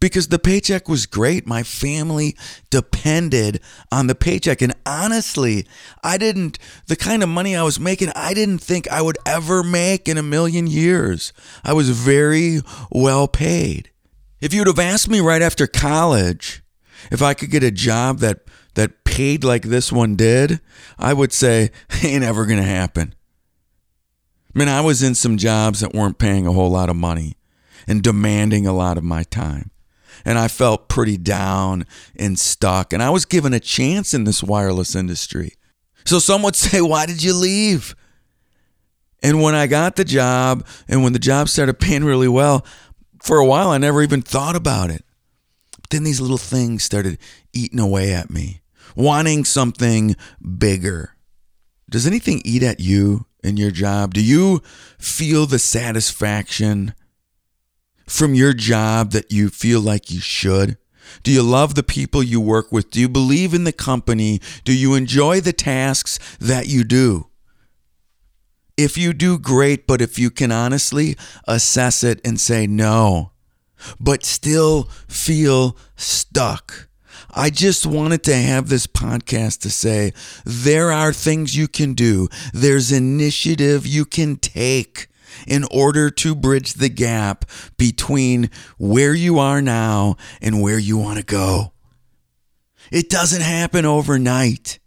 because 0.00 0.28
the 0.28 0.38
paycheck 0.38 0.88
was 0.88 1.06
great. 1.06 1.46
My 1.46 1.62
family 1.62 2.36
depended 2.70 3.60
on 3.90 4.06
the 4.06 4.14
paycheck. 4.14 4.62
And 4.62 4.74
honestly, 4.84 5.66
I 6.02 6.18
didn't, 6.18 6.58
the 6.86 6.96
kind 6.96 7.22
of 7.22 7.28
money 7.28 7.56
I 7.56 7.62
was 7.62 7.80
making, 7.80 8.10
I 8.14 8.34
didn't 8.34 8.58
think 8.58 8.88
I 8.88 9.02
would 9.02 9.18
ever 9.24 9.62
make 9.62 10.08
in 10.08 10.18
a 10.18 10.22
million 10.22 10.66
years. 10.66 11.32
I 11.64 11.72
was 11.72 11.90
very 11.90 12.60
well 12.90 13.28
paid. 13.28 13.90
If 14.40 14.52
you'd 14.52 14.66
have 14.66 14.78
asked 14.78 15.08
me 15.08 15.20
right 15.20 15.42
after 15.42 15.66
college 15.66 16.62
if 17.10 17.22
I 17.22 17.34
could 17.34 17.50
get 17.50 17.62
a 17.62 17.70
job 17.70 18.18
that 18.18 18.40
that 18.74 19.04
paid 19.04 19.42
like 19.42 19.62
this 19.62 19.90
one 19.90 20.16
did, 20.16 20.60
I 20.98 21.14
would 21.14 21.32
say 21.32 21.70
ain't 22.02 22.24
ever 22.24 22.44
going 22.44 22.58
to 22.58 22.64
happen. 22.64 23.14
I 24.54 24.58
mean, 24.58 24.68
I 24.68 24.82
was 24.82 25.02
in 25.02 25.14
some 25.14 25.38
jobs 25.38 25.80
that 25.80 25.94
weren't 25.94 26.18
paying 26.18 26.46
a 26.46 26.52
whole 26.52 26.70
lot 26.70 26.90
of 26.90 26.96
money 26.96 27.36
and 27.86 28.02
demanding 28.02 28.66
a 28.66 28.72
lot 28.72 28.98
of 28.98 29.04
my 29.04 29.22
time. 29.22 29.70
And 30.24 30.38
I 30.38 30.48
felt 30.48 30.88
pretty 30.88 31.16
down 31.16 31.86
and 32.16 32.38
stuck. 32.38 32.92
And 32.92 33.02
I 33.02 33.10
was 33.10 33.24
given 33.24 33.52
a 33.52 33.60
chance 33.60 34.14
in 34.14 34.24
this 34.24 34.42
wireless 34.42 34.94
industry. 34.94 35.52
So 36.04 36.18
some 36.18 36.42
would 36.42 36.56
say, 36.56 36.80
Why 36.80 37.06
did 37.06 37.22
you 37.22 37.34
leave? 37.34 37.94
And 39.22 39.42
when 39.42 39.54
I 39.54 39.66
got 39.66 39.96
the 39.96 40.04
job 40.04 40.66
and 40.88 41.02
when 41.02 41.12
the 41.12 41.18
job 41.18 41.48
started 41.48 41.78
paying 41.80 42.04
really 42.04 42.28
well, 42.28 42.64
for 43.22 43.38
a 43.38 43.46
while 43.46 43.70
I 43.70 43.78
never 43.78 44.02
even 44.02 44.22
thought 44.22 44.54
about 44.54 44.90
it. 44.90 45.04
But 45.80 45.90
then 45.90 46.04
these 46.04 46.20
little 46.20 46.38
things 46.38 46.84
started 46.84 47.18
eating 47.52 47.80
away 47.80 48.12
at 48.12 48.30
me 48.30 48.60
wanting 48.96 49.44
something 49.44 50.16
bigger. 50.58 51.14
Does 51.88 52.06
anything 52.06 52.42
eat 52.44 52.62
at 52.64 52.80
you 52.80 53.26
in 53.44 53.56
your 53.56 53.70
job? 53.70 54.14
Do 54.14 54.24
you 54.24 54.62
feel 54.98 55.46
the 55.46 55.60
satisfaction 55.60 56.94
from 58.06 58.34
your 58.34 58.52
job 58.52 59.10
that 59.12 59.32
you 59.32 59.48
feel 59.48 59.80
like 59.80 60.10
you 60.10 60.20
should? 60.20 60.78
Do 61.22 61.30
you 61.30 61.42
love 61.42 61.74
the 61.74 61.82
people 61.82 62.22
you 62.22 62.40
work 62.40 62.72
with? 62.72 62.90
Do 62.90 63.00
you 63.00 63.08
believe 63.08 63.54
in 63.54 63.64
the 63.64 63.72
company? 63.72 64.40
Do 64.64 64.72
you 64.72 64.94
enjoy 64.94 65.40
the 65.40 65.52
tasks 65.52 66.18
that 66.40 66.66
you 66.66 66.84
do? 66.84 67.28
If 68.76 68.98
you 68.98 69.12
do, 69.12 69.38
great, 69.38 69.86
but 69.86 70.02
if 70.02 70.18
you 70.18 70.30
can 70.30 70.52
honestly 70.52 71.16
assess 71.48 72.04
it 72.04 72.20
and 72.24 72.38
say 72.38 72.66
no, 72.66 73.32
but 73.98 74.24
still 74.24 74.84
feel 75.08 75.76
stuck, 75.96 76.88
I 77.34 77.50
just 77.50 77.86
wanted 77.86 78.22
to 78.24 78.34
have 78.34 78.68
this 78.68 78.86
podcast 78.86 79.60
to 79.60 79.70
say 79.70 80.12
there 80.44 80.92
are 80.92 81.12
things 81.12 81.56
you 81.56 81.68
can 81.68 81.94
do, 81.94 82.28
there's 82.52 82.92
initiative 82.92 83.86
you 83.86 84.04
can 84.04 84.36
take 84.36 85.08
in 85.46 85.64
order 85.70 86.10
to 86.10 86.34
bridge 86.34 86.74
the 86.74 86.88
gap 86.88 87.44
between 87.76 88.50
where 88.78 89.14
you 89.14 89.38
are 89.38 89.62
now 89.62 90.16
and 90.40 90.62
where 90.62 90.78
you 90.78 90.96
want 90.98 91.18
to 91.18 91.24
go. 91.24 91.72
It 92.90 93.08
doesn't 93.08 93.42
happen 93.42 93.84
overnight. 93.84 94.78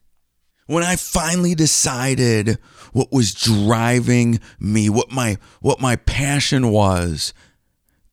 When 0.67 0.83
I 0.83 0.95
finally 0.95 1.55
decided 1.55 2.59
what 2.93 3.11
was 3.11 3.33
driving 3.33 4.39
me, 4.59 4.89
what 4.89 5.11
my 5.11 5.37
what 5.61 5.81
my 5.81 5.95
passion 5.95 6.69
was, 6.69 7.33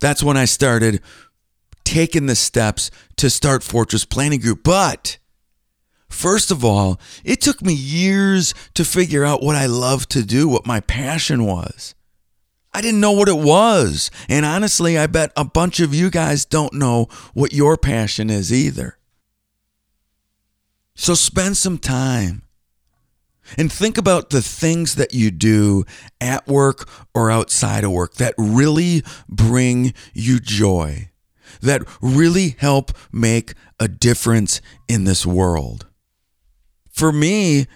that's 0.00 0.22
when 0.22 0.36
I 0.36 0.46
started 0.46 1.02
taking 1.84 2.26
the 2.26 2.34
steps 2.34 2.90
to 3.16 3.30
start 3.30 3.62
Fortress 3.62 4.04
Planning 4.04 4.40
Group. 4.40 4.64
But 4.64 5.18
first 6.08 6.50
of 6.50 6.64
all, 6.64 7.00
it 7.24 7.40
took 7.40 7.62
me 7.62 7.74
years 7.74 8.54
to 8.74 8.84
figure 8.84 9.24
out 9.24 9.42
what 9.42 9.56
I 9.56 9.66
loved 9.66 10.10
to 10.10 10.24
do, 10.24 10.48
what 10.48 10.66
my 10.66 10.80
passion 10.80 11.44
was. 11.44 11.94
I 12.76 12.82
didn't 12.82 13.00
know 13.00 13.12
what 13.12 13.30
it 13.30 13.38
was. 13.38 14.10
And 14.28 14.44
honestly, 14.44 14.98
I 14.98 15.06
bet 15.06 15.32
a 15.34 15.46
bunch 15.46 15.80
of 15.80 15.94
you 15.94 16.10
guys 16.10 16.44
don't 16.44 16.74
know 16.74 17.08
what 17.32 17.54
your 17.54 17.78
passion 17.78 18.28
is 18.28 18.52
either. 18.52 18.98
So 20.94 21.14
spend 21.14 21.56
some 21.56 21.78
time 21.78 22.42
and 23.56 23.72
think 23.72 23.96
about 23.96 24.28
the 24.28 24.42
things 24.42 24.96
that 24.96 25.14
you 25.14 25.30
do 25.30 25.84
at 26.20 26.46
work 26.46 26.86
or 27.14 27.30
outside 27.30 27.82
of 27.82 27.92
work 27.92 28.16
that 28.16 28.34
really 28.36 29.02
bring 29.26 29.94
you 30.12 30.38
joy 30.38 31.08
that 31.62 31.82
really 32.02 32.56
help 32.58 32.92
make 33.10 33.54
a 33.80 33.88
difference 33.88 34.60
in 34.86 35.04
this 35.04 35.24
world. 35.24 35.86
For 36.90 37.10
me, 37.10 37.68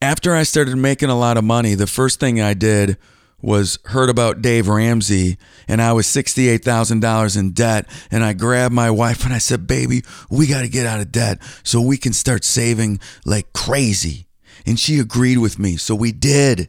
after 0.00 0.34
I 0.34 0.44
started 0.44 0.76
making 0.76 1.10
a 1.10 1.18
lot 1.18 1.36
of 1.36 1.44
money, 1.44 1.74
the 1.74 1.86
first 1.86 2.20
thing 2.20 2.40
I 2.40 2.54
did 2.54 2.96
was 3.42 3.78
heard 3.86 4.10
about 4.10 4.42
Dave 4.42 4.68
Ramsey 4.68 5.38
and 5.66 5.80
I 5.80 5.92
was 5.92 6.06
$68,000 6.06 7.36
in 7.38 7.52
debt 7.52 7.86
and 8.10 8.24
I 8.24 8.32
grabbed 8.32 8.74
my 8.74 8.90
wife 8.90 9.24
and 9.24 9.32
I 9.32 9.38
said, 9.38 9.66
"Baby, 9.66 10.02
we 10.28 10.46
got 10.46 10.62
to 10.62 10.68
get 10.68 10.86
out 10.86 11.00
of 11.00 11.12
debt 11.12 11.38
so 11.62 11.80
we 11.80 11.96
can 11.96 12.12
start 12.12 12.44
saving 12.44 13.00
like 13.24 13.52
crazy." 13.52 14.26
And 14.66 14.78
she 14.78 14.98
agreed 14.98 15.38
with 15.38 15.58
me, 15.58 15.76
so 15.76 15.94
we 15.94 16.12
did. 16.12 16.68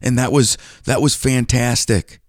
And 0.00 0.18
that 0.18 0.32
was 0.32 0.56
that 0.84 1.02
was 1.02 1.14
fantastic. 1.14 2.20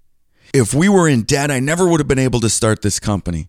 If 0.54 0.74
we 0.74 0.90
were 0.90 1.08
in 1.08 1.24
debt, 1.24 1.50
I 1.50 1.60
never 1.60 1.88
would 1.88 2.00
have 2.00 2.08
been 2.08 2.20
able 2.20 2.42
to 2.42 2.50
start 2.50 2.82
this 2.82 3.00
company. 3.00 3.48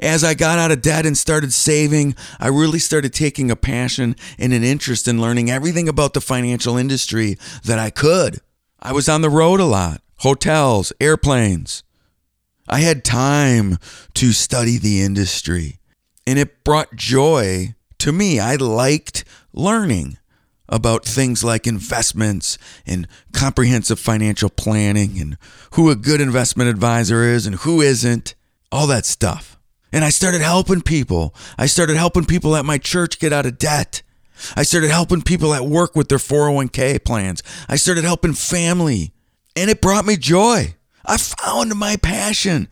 As 0.00 0.24
I 0.24 0.34
got 0.34 0.58
out 0.58 0.72
of 0.72 0.82
debt 0.82 1.06
and 1.06 1.16
started 1.16 1.52
saving, 1.52 2.14
I 2.40 2.48
really 2.48 2.78
started 2.78 3.12
taking 3.12 3.50
a 3.50 3.56
passion 3.56 4.16
and 4.38 4.52
an 4.52 4.64
interest 4.64 5.06
in 5.06 5.20
learning 5.20 5.50
everything 5.50 5.88
about 5.88 6.12
the 6.12 6.20
financial 6.20 6.76
industry 6.76 7.38
that 7.64 7.78
I 7.78 7.90
could. 7.90 8.40
I 8.80 8.92
was 8.92 9.08
on 9.08 9.22
the 9.22 9.30
road 9.30 9.60
a 9.60 9.64
lot, 9.64 10.02
hotels, 10.18 10.92
airplanes. 11.00 11.82
I 12.68 12.80
had 12.80 13.04
time 13.04 13.78
to 14.14 14.32
study 14.32 14.76
the 14.76 15.02
industry, 15.02 15.78
and 16.26 16.38
it 16.38 16.64
brought 16.64 16.96
joy 16.96 17.74
to 17.98 18.12
me. 18.12 18.40
I 18.40 18.56
liked 18.56 19.24
learning 19.52 20.18
about 20.68 21.04
things 21.04 21.44
like 21.44 21.66
investments 21.66 22.58
and 22.84 23.06
comprehensive 23.32 24.00
financial 24.00 24.50
planning 24.50 25.20
and 25.20 25.38
who 25.72 25.90
a 25.90 25.96
good 25.96 26.20
investment 26.20 26.68
advisor 26.68 27.22
is 27.22 27.46
and 27.46 27.56
who 27.56 27.80
isn't, 27.80 28.34
all 28.72 28.86
that 28.88 29.06
stuff. 29.06 29.58
And 29.92 30.04
I 30.04 30.10
started 30.10 30.40
helping 30.40 30.82
people. 30.82 31.34
I 31.56 31.66
started 31.66 31.96
helping 31.96 32.24
people 32.24 32.56
at 32.56 32.64
my 32.64 32.78
church 32.78 33.18
get 33.18 33.32
out 33.32 33.46
of 33.46 33.58
debt. 33.58 34.02
I 34.56 34.62
started 34.62 34.90
helping 34.90 35.22
people 35.22 35.54
at 35.54 35.64
work 35.64 35.96
with 35.96 36.08
their 36.08 36.18
401k 36.18 37.04
plans. 37.04 37.42
I 37.68 37.76
started 37.76 38.04
helping 38.04 38.34
family, 38.34 39.12
and 39.54 39.70
it 39.70 39.80
brought 39.80 40.06
me 40.06 40.16
joy. 40.16 40.74
I 41.04 41.16
found 41.16 41.74
my 41.76 41.96
passion. 41.96 42.68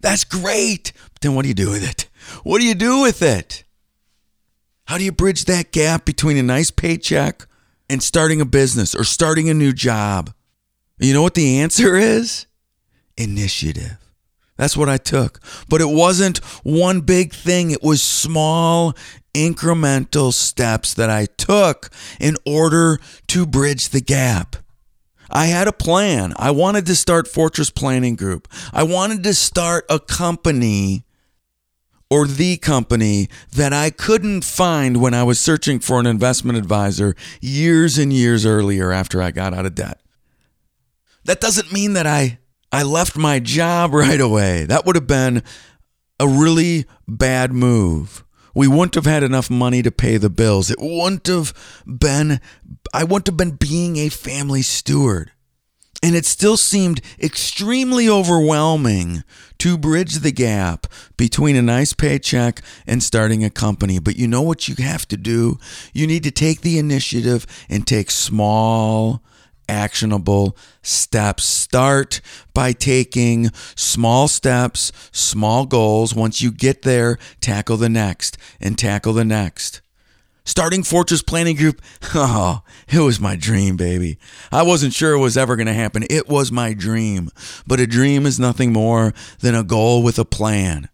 That's 0.00 0.24
great. 0.24 0.92
But 1.12 1.22
then 1.22 1.34
what 1.34 1.42
do 1.42 1.48
you 1.48 1.54
do 1.54 1.70
with 1.70 1.88
it? 1.88 2.08
What 2.44 2.60
do 2.60 2.66
you 2.66 2.74
do 2.74 3.02
with 3.02 3.22
it? 3.22 3.64
How 4.86 4.98
do 4.98 5.04
you 5.04 5.12
bridge 5.12 5.44
that 5.44 5.72
gap 5.72 6.04
between 6.04 6.36
a 6.36 6.42
nice 6.42 6.70
paycheck 6.70 7.46
and 7.90 8.02
starting 8.02 8.40
a 8.40 8.46
business 8.46 8.94
or 8.94 9.04
starting 9.04 9.50
a 9.50 9.54
new 9.54 9.72
job? 9.72 10.32
You 10.98 11.12
know 11.14 11.22
what 11.22 11.34
the 11.34 11.60
answer 11.60 11.96
is? 11.96 12.46
Initiative. 13.16 13.98
That's 14.58 14.76
what 14.76 14.88
I 14.88 14.98
took. 14.98 15.40
But 15.68 15.80
it 15.80 15.88
wasn't 15.88 16.38
one 16.64 17.00
big 17.00 17.32
thing, 17.32 17.70
it 17.70 17.82
was 17.82 18.02
small, 18.02 18.94
incremental 19.32 20.32
steps 20.32 20.92
that 20.94 21.08
I 21.08 21.26
took 21.26 21.90
in 22.20 22.36
order 22.44 22.98
to 23.28 23.46
bridge 23.46 23.88
the 23.88 24.00
gap. 24.00 24.56
I 25.30 25.46
had 25.46 25.68
a 25.68 25.72
plan. 25.72 26.32
I 26.36 26.50
wanted 26.50 26.86
to 26.86 26.96
start 26.96 27.28
Fortress 27.28 27.70
Planning 27.70 28.16
Group. 28.16 28.48
I 28.72 28.82
wanted 28.82 29.22
to 29.24 29.34
start 29.34 29.84
a 29.88 30.00
company 30.00 31.04
or 32.10 32.26
the 32.26 32.56
company 32.56 33.28
that 33.52 33.72
I 33.72 33.90
couldn't 33.90 34.42
find 34.42 35.00
when 35.00 35.12
I 35.12 35.22
was 35.22 35.38
searching 35.38 35.78
for 35.78 36.00
an 36.00 36.06
investment 36.06 36.56
advisor 36.56 37.14
years 37.40 37.98
and 37.98 38.12
years 38.12 38.46
earlier 38.46 38.90
after 38.90 39.20
I 39.22 39.30
got 39.30 39.52
out 39.52 39.66
of 39.66 39.74
debt. 39.74 40.00
That 41.24 41.40
doesn't 41.40 41.72
mean 41.72 41.92
that 41.92 42.06
I 42.06 42.38
I 42.72 42.82
left 42.82 43.16
my 43.16 43.40
job 43.40 43.94
right 43.94 44.20
away. 44.20 44.64
That 44.64 44.84
would 44.86 44.96
have 44.96 45.06
been 45.06 45.42
a 46.20 46.28
really 46.28 46.86
bad 47.06 47.52
move. 47.52 48.24
We 48.54 48.66
wouldn't 48.66 48.96
have 48.96 49.06
had 49.06 49.22
enough 49.22 49.50
money 49.50 49.82
to 49.82 49.90
pay 49.90 50.16
the 50.16 50.30
bills. 50.30 50.70
It 50.70 50.78
wouldn't 50.80 51.26
have 51.28 51.54
been 51.86 52.40
I 52.92 53.04
wouldn't 53.04 53.28
have 53.28 53.36
been 53.36 53.52
being 53.52 53.96
a 53.96 54.08
family 54.08 54.62
steward. 54.62 55.32
And 56.02 56.14
it 56.14 56.26
still 56.26 56.56
seemed 56.56 57.00
extremely 57.20 58.08
overwhelming 58.08 59.24
to 59.58 59.76
bridge 59.76 60.20
the 60.20 60.30
gap 60.30 60.86
between 61.16 61.56
a 61.56 61.62
nice 61.62 61.92
paycheck 61.92 62.62
and 62.86 63.02
starting 63.02 63.44
a 63.44 63.50
company. 63.50 63.98
But 63.98 64.16
you 64.16 64.28
know 64.28 64.42
what 64.42 64.68
you 64.68 64.76
have 64.78 65.08
to 65.08 65.16
do? 65.16 65.58
You 65.92 66.06
need 66.06 66.22
to 66.22 66.30
take 66.30 66.60
the 66.60 66.78
initiative 66.78 67.46
and 67.68 67.84
take 67.84 68.12
small, 68.12 69.22
actionable 69.68 70.56
steps. 70.82 71.44
Start 71.44 72.20
by 72.54 72.72
taking 72.72 73.50
small 73.74 74.28
steps, 74.28 74.92
small 75.12 75.66
goals. 75.66 76.14
Once 76.14 76.40
you 76.40 76.50
get 76.50 76.82
there, 76.82 77.18
tackle 77.40 77.76
the 77.76 77.88
next 77.88 78.38
and 78.60 78.78
tackle 78.78 79.12
the 79.12 79.24
next. 79.24 79.80
Starting 80.48 80.82
Fortress 80.82 81.20
Planning 81.20 81.56
Group, 81.56 81.82
oh, 82.14 82.62
it 82.88 83.00
was 83.00 83.20
my 83.20 83.36
dream, 83.36 83.76
baby. 83.76 84.18
I 84.50 84.62
wasn't 84.62 84.94
sure 84.94 85.12
it 85.12 85.18
was 85.18 85.36
ever 85.36 85.56
going 85.56 85.66
to 85.66 85.74
happen. 85.74 86.04
It 86.08 86.26
was 86.26 86.50
my 86.50 86.72
dream. 86.72 87.28
But 87.66 87.80
a 87.80 87.86
dream 87.86 88.24
is 88.24 88.40
nothing 88.40 88.72
more 88.72 89.12
than 89.40 89.54
a 89.54 89.62
goal 89.62 90.02
with 90.02 90.18
a 90.18 90.24
plan. 90.24 90.88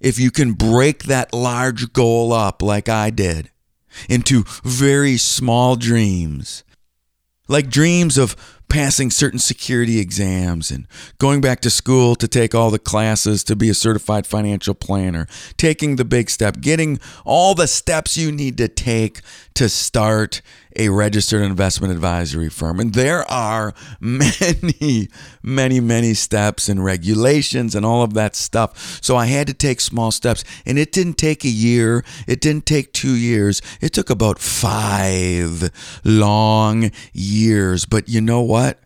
If 0.00 0.18
you 0.18 0.32
can 0.32 0.54
break 0.54 1.04
that 1.04 1.32
large 1.32 1.92
goal 1.92 2.32
up 2.32 2.60
like 2.60 2.88
I 2.88 3.10
did 3.10 3.50
into 4.08 4.44
very 4.64 5.16
small 5.16 5.76
dreams, 5.76 6.64
like 7.50 7.68
dreams 7.68 8.16
of 8.16 8.36
passing 8.68 9.10
certain 9.10 9.40
security 9.40 9.98
exams 9.98 10.70
and 10.70 10.86
going 11.18 11.40
back 11.40 11.60
to 11.60 11.68
school 11.68 12.14
to 12.14 12.28
take 12.28 12.54
all 12.54 12.70
the 12.70 12.78
classes 12.78 13.42
to 13.42 13.56
be 13.56 13.68
a 13.68 13.74
certified 13.74 14.24
financial 14.24 14.74
planner, 14.74 15.26
taking 15.56 15.96
the 15.96 16.04
big 16.04 16.30
step, 16.30 16.60
getting 16.60 17.00
all 17.24 17.54
the 17.54 17.66
steps 17.66 18.16
you 18.16 18.30
need 18.30 18.56
to 18.56 18.68
take 18.68 19.20
to 19.54 19.68
start 19.68 20.40
a 20.76 20.88
registered 20.88 21.42
investment 21.42 21.92
advisory 21.92 22.48
firm. 22.48 22.80
And 22.80 22.94
there 22.94 23.30
are 23.30 23.74
many, 24.00 25.08
many, 25.42 25.80
many 25.80 26.14
steps 26.14 26.68
and 26.68 26.84
regulations 26.84 27.74
and 27.74 27.84
all 27.84 28.02
of 28.02 28.14
that 28.14 28.36
stuff. 28.36 29.02
So 29.02 29.16
I 29.16 29.26
had 29.26 29.46
to 29.48 29.54
take 29.54 29.80
small 29.80 30.10
steps. 30.10 30.44
And 30.66 30.78
it 30.78 30.92
didn't 30.92 31.14
take 31.14 31.44
a 31.44 31.48
year, 31.48 32.04
it 32.26 32.40
didn't 32.40 32.66
take 32.66 32.92
two 32.92 33.14
years, 33.14 33.60
it 33.80 33.92
took 33.92 34.10
about 34.10 34.38
five 34.38 35.70
long 36.04 36.90
years. 37.12 37.86
But 37.86 38.08
you 38.08 38.20
know 38.20 38.42
what? 38.42 38.78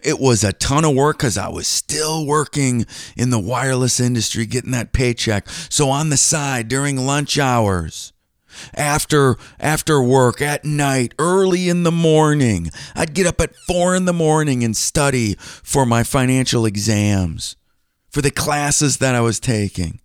It 0.00 0.20
was 0.20 0.44
a 0.44 0.52
ton 0.52 0.84
of 0.84 0.94
work 0.94 1.18
because 1.18 1.36
I 1.36 1.48
was 1.48 1.66
still 1.66 2.26
working 2.26 2.86
in 3.16 3.30
the 3.30 3.40
wireless 3.40 3.98
industry, 3.98 4.46
getting 4.46 4.70
that 4.70 4.92
paycheck. 4.92 5.48
So 5.48 5.88
on 5.88 6.10
the 6.10 6.16
side 6.16 6.68
during 6.68 6.96
lunch 6.96 7.38
hours, 7.38 8.12
after 8.74 9.36
after 9.58 10.02
work 10.02 10.40
at 10.40 10.64
night 10.64 11.14
early 11.18 11.68
in 11.68 11.82
the 11.82 11.92
morning. 11.92 12.70
I'd 12.94 13.14
get 13.14 13.26
up 13.26 13.40
at 13.40 13.56
4 13.66 13.94
in 13.94 14.04
the 14.04 14.12
morning 14.12 14.64
and 14.64 14.76
study 14.76 15.34
for 15.38 15.86
my 15.86 16.02
financial 16.02 16.66
exams 16.66 17.56
for 18.10 18.22
the 18.22 18.30
classes 18.30 18.98
that 18.98 19.14
i 19.14 19.20
was 19.20 19.40
taking. 19.40 20.00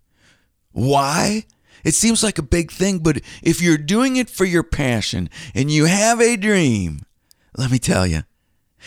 Why? 0.72 1.44
It 1.84 1.94
seems 1.94 2.22
like 2.22 2.38
a 2.38 2.42
big 2.42 2.70
thing 2.70 2.98
but 2.98 3.20
if 3.42 3.60
you're 3.60 3.78
doing 3.78 4.16
it 4.16 4.30
for 4.30 4.44
your 4.44 4.62
passion 4.62 5.28
and 5.54 5.70
you 5.70 5.86
have 5.86 6.20
a 6.20 6.36
dream 6.36 7.00
let 7.56 7.70
me 7.70 7.78
tell 7.78 8.06
you 8.06 8.22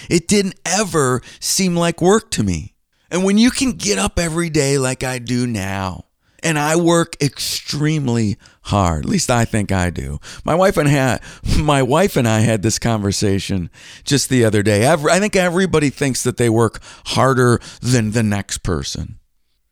it 0.10 0.27
didn't 0.27 0.60
ever 0.65 1.22
seem 1.39 1.75
like 1.75 2.01
work 2.01 2.29
to 2.31 2.43
me. 2.43 2.74
And 3.10 3.24
when 3.24 3.38
you 3.38 3.50
can 3.51 3.74
get 3.74 3.98
up 3.98 4.19
every 4.19 4.50
day 4.50 4.77
like 4.77 5.03
i 5.03 5.19
do 5.19 5.45
now 5.48 6.04
and 6.46 6.60
I 6.60 6.75
work 6.75 7.18
extremely 7.22 8.38
hard. 8.62 9.06
At 9.06 9.10
least 9.10 9.32
I 9.32 9.46
think 9.46 9.72
I 9.72 9.90
do. 9.90 10.20
My 10.46 10.54
wife 10.54 10.78
and 10.78 10.88
ha- 10.88 11.20
my 11.60 11.82
wife 11.82 12.16
and 12.16 12.28
I 12.28 12.42
had 12.42 12.62
this 12.62 12.78
conversation 12.78 13.72
just 14.04 14.30
the 14.30 14.46
other 14.46 14.62
day. 14.62 14.88
I 14.88 15.20
think 15.20 15.36
everybody 15.36 15.90
thinks 15.90 16.24
that 16.24 16.38
they 16.38 16.50
work 16.50 16.80
harder 17.08 17.60
than 17.82 18.12
the 18.12 18.24
next 18.24 18.60
person. 18.60 19.18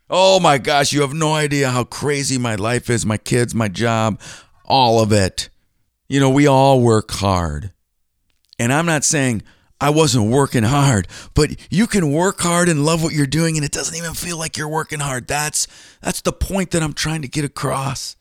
Oh 0.10 0.40
my 0.40 0.58
gosh, 0.58 0.92
you 0.92 1.02
have 1.02 1.14
no 1.14 1.34
idea 1.34 1.70
how 1.70 1.84
crazy 1.84 2.38
my 2.38 2.56
life 2.56 2.90
is, 2.90 3.06
my 3.06 3.18
kids, 3.18 3.54
my 3.56 3.68
job, 3.68 4.20
all 4.66 5.02
of 5.02 5.12
it. 5.12 5.50
You 6.10 6.20
know, 6.20 6.30
we 6.30 6.48
all 6.48 6.82
work 6.82 7.12
hard. 7.12 7.72
And 8.60 8.74
I'm 8.74 8.86
not 8.86 9.04
saying 9.04 9.44
I 9.84 9.90
wasn't 9.90 10.32
working 10.32 10.64
hard, 10.64 11.10
but 11.34 11.50
you 11.70 11.88
can 11.88 12.14
work 12.14 12.40
hard 12.40 12.70
and 12.70 12.86
love 12.86 13.04
what 13.04 13.14
you're 13.14 13.28
doing 13.28 13.58
and 13.58 13.66
it 13.66 13.72
doesn't 13.74 13.98
even 13.98 14.14
feel 14.14 14.38
like 14.38 14.56
you're 14.56 14.70
working 14.70 15.02
hard. 15.02 15.28
That's 15.28 15.68
that's 16.00 16.22
the 16.22 16.32
point 16.32 16.72
that 16.72 16.82
I'm 16.82 16.94
trying 16.94 17.22
to 17.24 17.28
get 17.28 17.44
across. 17.44 18.16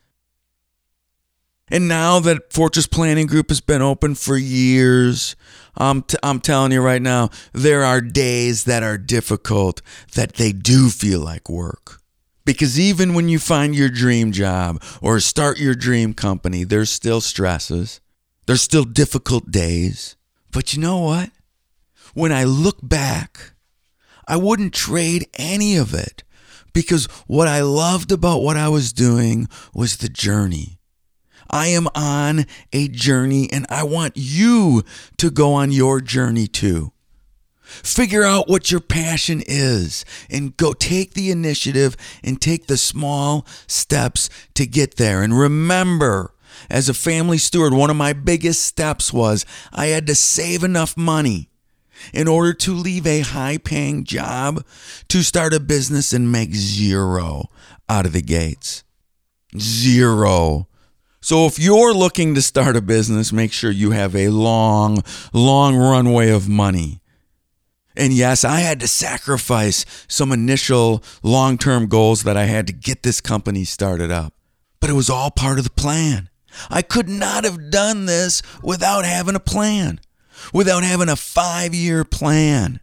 And 1.69 1.87
now 1.87 2.19
that 2.19 2.53
Fortress 2.53 2.89
Planning 2.89 3.29
Group 3.29 3.49
has 3.49 3.61
been 3.61 3.81
open 3.81 4.17
for 4.17 4.37
years, 4.37 5.37
I'm, 5.77 6.03
t- 6.03 6.19
I'm 6.25 6.41
telling 6.41 6.73
you 6.73 6.83
right 6.83 7.01
now, 7.01 7.31
there 7.53 7.85
are 7.85 8.01
days 8.01 8.65
that 8.65 8.83
are 8.83 8.99
difficult 8.99 9.83
that 10.15 10.35
they 10.35 10.51
do 10.51 10.89
feel 10.89 11.21
like 11.21 11.49
work. 11.49 12.01
Because 12.45 12.79
even 12.79 13.15
when 13.15 13.29
you 13.29 13.39
find 13.39 13.73
your 13.73 13.89
dream 13.89 14.33
job 14.33 14.83
or 15.01 15.21
start 15.21 15.61
your 15.61 15.77
dream 15.77 16.13
company, 16.13 16.65
there's 16.65 16.91
still 16.91 17.21
stresses, 17.21 18.01
there's 18.47 18.63
still 18.63 18.85
difficult 18.85 19.53
days. 19.53 20.17
But 20.51 20.75
you 20.75 20.81
know 20.81 20.99
what? 20.99 21.31
When 22.15 22.33
I 22.33 22.45
look 22.45 22.79
back, 22.83 23.53
I 24.27 24.37
wouldn't 24.37 24.75
trade 24.75 25.27
any 25.35 25.77
of 25.77 25.95
it 25.95 26.23
because 26.73 27.07
what 27.27 27.49
I 27.49 27.61
loved 27.61 28.13
about 28.13 28.43
what 28.43 28.57
I 28.57 28.69
was 28.69 28.93
doing 28.93 29.49
was 29.75 29.97
the 29.97 30.09
journey. 30.09 30.79
I 31.51 31.67
am 31.69 31.89
on 31.95 32.47
a 32.73 32.89
journey 32.89 33.49
and 33.53 33.67
I 33.69 33.83
want 33.83 34.15
you 34.17 34.83
to 35.19 35.31
go 35.31 35.53
on 35.53 35.71
your 35.71 36.01
journey 36.01 36.47
too. 36.47 36.93
Figure 37.63 38.23
out 38.23 38.49
what 38.49 38.71
your 38.71 38.81
passion 38.81 39.43
is 39.47 40.05
and 40.31 40.57
go 40.57 40.73
take 40.73 41.15
the 41.15 41.31
initiative 41.31 41.97
and 42.23 42.41
take 42.41 42.67
the 42.67 42.77
small 42.77 43.47
steps 43.67 44.29
to 44.55 44.67
get 44.67 44.97
there. 44.97 45.23
And 45.23 45.39
remember, 45.39 46.35
as 46.69 46.89
a 46.89 46.95
family 46.95 47.39
steward, 47.39 47.73
one 47.73 47.91
of 47.91 47.97
my 47.97 48.13
biggest 48.13 48.63
steps 48.63 49.13
was 49.13 49.47
I 49.73 49.87
had 49.87 50.07
to 50.07 50.15
save 50.15 50.65
enough 50.65 50.97
money 50.97 51.51
in 52.13 52.29
order 52.29 52.53
to 52.53 52.75
leave 52.75 53.07
a 53.07 53.21
high 53.21 53.59
paying 53.59 54.05
job 54.05 54.65
to 55.09 55.23
start 55.23 55.55
a 55.55 55.61
business 55.61 56.13
and 56.13 56.31
make 56.31 56.55
zero 56.55 57.51
out 57.89 58.07
of 58.07 58.13
the 58.13 58.23
gates. 58.23 58.85
Zero. 59.59 60.69
So 61.21 61.47
if 61.47 61.59
you're 61.59 61.95
looking 61.95 62.35
to 62.35 62.43
start 62.43 62.77
a 62.77 62.83
business, 62.83 63.33
make 63.33 63.53
sure 63.53 63.71
you 63.71 63.93
have 63.93 64.17
a 64.17 64.29
long, 64.29 65.03
long 65.33 65.77
runway 65.77 66.31
of 66.31 66.49
money. 66.49 67.01
And 67.97 68.13
yes, 68.13 68.45
I 68.45 68.61
had 68.61 68.81
to 68.81 68.89
sacrifice 68.89 69.85
some 70.09 70.33
initial 70.33 71.03
long 71.23 71.59
term 71.59 71.87
goals 71.87 72.23
that 72.25 72.37
I 72.37 72.45
had 72.45 72.67
to 72.67 72.73
get 72.73 73.03
this 73.03 73.21
company 73.21 73.65
started 73.65 74.11
up, 74.11 74.35
but 74.81 74.91
it 74.91 74.95
was 74.95 75.11
all 75.11 75.31
part 75.31 75.59
of 75.59 75.65
the 75.65 75.71
plan. 75.71 76.29
I 76.71 76.83
could 76.83 77.09
not 77.09 77.45
have 77.45 77.71
done 77.71 78.07
this 78.07 78.43
without 78.63 79.05
having 79.05 79.35
a 79.35 79.41
plan 79.41 80.01
without 80.53 80.85
having 80.85 81.09
a 81.09 81.17
five 81.17 81.75
year 81.75 82.05
plan. 82.05 82.81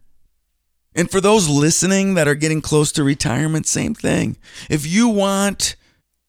And 0.94 1.10
for 1.10 1.20
those 1.20 1.48
listening 1.48 2.14
that 2.14 2.26
are 2.26 2.34
getting 2.34 2.60
close 2.60 2.90
to 2.92 3.04
retirement, 3.04 3.66
same 3.66 3.94
thing. 3.94 4.36
If 4.68 4.86
you 4.86 5.08
want 5.08 5.76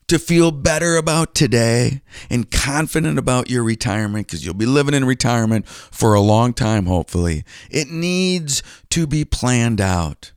to 0.07 0.19
feel 0.19 0.51
better 0.51 0.97
about 0.97 1.33
today 1.33 2.01
and 2.29 2.51
confident 2.51 3.17
about 3.17 3.49
your 3.49 3.63
retirement, 3.63 4.27
because 4.27 4.45
you'll 4.45 4.53
be 4.53 4.65
living 4.65 4.93
in 4.93 5.05
retirement 5.05 5.67
for 5.67 6.13
a 6.13 6.21
long 6.21 6.53
time, 6.53 6.85
hopefully, 6.85 7.43
it 7.69 7.89
needs 7.89 8.61
to 8.89 9.07
be 9.07 9.25
planned 9.25 9.79
out. 9.79 10.33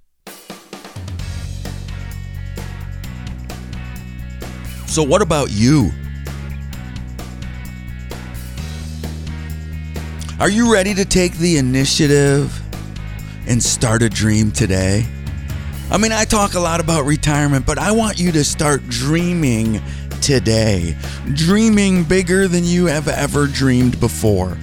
So, 4.86 5.02
what 5.02 5.22
about 5.22 5.50
you? 5.50 5.90
Are 10.40 10.50
you 10.50 10.72
ready 10.72 10.94
to 10.94 11.04
take 11.04 11.34
the 11.34 11.58
initiative 11.58 12.60
and 13.46 13.62
start 13.62 14.02
a 14.02 14.08
dream 14.08 14.50
today? 14.50 15.06
I 15.92 15.96
mean, 15.96 16.10
I 16.10 16.24
talk 16.24 16.54
a 16.54 16.60
lot 16.60 16.80
about 16.80 17.04
retirement, 17.04 17.64
but 17.64 17.78
I 17.78 17.92
want 17.92 18.18
you 18.18 18.32
to 18.32 18.42
start 18.42 18.88
dreaming 18.88 19.80
today. 20.20 20.96
Dreaming 21.34 22.02
bigger 22.02 22.48
than 22.48 22.64
you 22.64 22.86
have 22.86 23.06
ever 23.06 23.46
dreamed 23.46 24.00
before. 24.00 24.58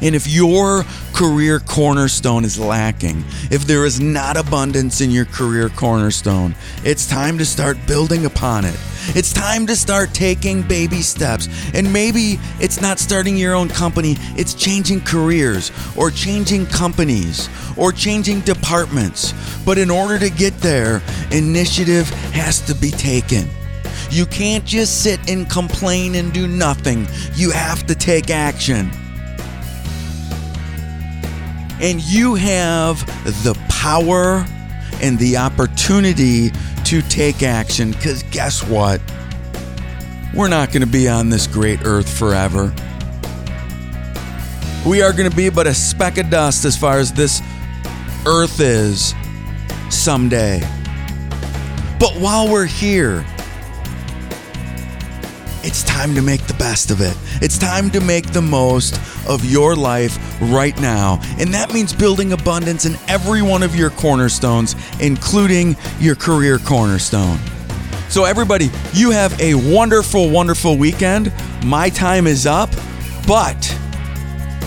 And 0.00 0.14
if 0.14 0.28
your 0.28 0.84
career 1.14 1.58
cornerstone 1.58 2.44
is 2.44 2.56
lacking, 2.56 3.24
if 3.50 3.66
there 3.66 3.84
is 3.84 3.98
not 3.98 4.36
abundance 4.36 5.00
in 5.00 5.10
your 5.10 5.24
career 5.24 5.68
cornerstone, 5.68 6.54
it's 6.84 7.08
time 7.08 7.38
to 7.38 7.44
start 7.44 7.76
building 7.88 8.24
upon 8.24 8.64
it. 8.66 8.78
It's 9.08 9.32
time 9.32 9.66
to 9.66 9.76
start 9.76 10.12
taking 10.14 10.62
baby 10.62 11.02
steps. 11.02 11.48
And 11.74 11.92
maybe 11.92 12.38
it's 12.60 12.80
not 12.80 12.98
starting 12.98 13.36
your 13.36 13.54
own 13.54 13.68
company, 13.68 14.16
it's 14.36 14.54
changing 14.54 15.02
careers 15.02 15.70
or 15.96 16.10
changing 16.10 16.66
companies 16.66 17.48
or 17.76 17.92
changing 17.92 18.40
departments. 18.40 19.34
But 19.64 19.78
in 19.78 19.90
order 19.90 20.18
to 20.18 20.30
get 20.30 20.58
there, 20.58 21.02
initiative 21.30 22.08
has 22.32 22.60
to 22.62 22.74
be 22.74 22.90
taken. 22.90 23.48
You 24.10 24.26
can't 24.26 24.64
just 24.64 25.02
sit 25.02 25.30
and 25.30 25.48
complain 25.48 26.14
and 26.14 26.32
do 26.32 26.46
nothing. 26.46 27.06
You 27.34 27.50
have 27.50 27.86
to 27.86 27.94
take 27.94 28.30
action. 28.30 28.90
And 31.80 32.00
you 32.00 32.34
have 32.36 33.04
the 33.42 33.54
power 33.68 34.46
and 35.02 35.18
the 35.18 35.36
opportunity 35.36 36.50
to 37.02 37.08
take 37.08 37.42
action 37.42 37.90
because 37.90 38.22
guess 38.24 38.62
what? 38.62 39.00
We're 40.32 40.48
not 40.48 40.70
going 40.70 40.82
to 40.82 40.86
be 40.86 41.08
on 41.08 41.28
this 41.28 41.48
great 41.48 41.84
earth 41.84 42.08
forever. 42.08 42.72
We 44.86 45.02
are 45.02 45.12
going 45.12 45.28
to 45.28 45.36
be 45.36 45.48
but 45.48 45.66
a 45.66 45.74
speck 45.74 46.18
of 46.18 46.30
dust 46.30 46.64
as 46.64 46.76
far 46.76 46.98
as 46.98 47.12
this 47.12 47.40
earth 48.26 48.60
is 48.60 49.12
someday. 49.90 50.60
But 51.98 52.12
while 52.14 52.48
we're 52.48 52.66
here, 52.66 53.24
it's 55.64 55.82
time 55.82 56.14
to 56.14 56.22
make 56.22 56.42
the 56.42 56.54
best 56.54 56.92
of 56.92 57.00
it. 57.00 57.16
It's 57.42 57.58
time 57.58 57.90
to 57.90 58.00
make 58.00 58.32
the 58.32 58.42
most 58.42 59.00
of 59.28 59.44
your 59.44 59.74
life 59.74 60.33
right 60.40 60.78
now. 60.80 61.20
And 61.38 61.52
that 61.54 61.72
means 61.72 61.92
building 61.92 62.32
abundance 62.32 62.84
in 62.84 62.96
every 63.08 63.42
one 63.42 63.62
of 63.62 63.74
your 63.76 63.90
cornerstones, 63.90 64.74
including 65.00 65.76
your 65.98 66.14
career 66.14 66.58
cornerstone. 66.58 67.38
So, 68.08 68.24
everybody, 68.24 68.70
you 68.92 69.10
have 69.10 69.38
a 69.40 69.54
wonderful, 69.54 70.30
wonderful 70.30 70.76
weekend. 70.76 71.32
My 71.64 71.88
time 71.88 72.26
is 72.26 72.46
up, 72.46 72.70
but 73.26 73.78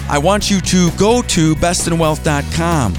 I 0.09 0.17
want 0.17 0.49
you 0.49 0.59
to 0.61 0.91
go 0.91 1.21
to 1.21 1.55
bestinwealth.com 1.55 2.95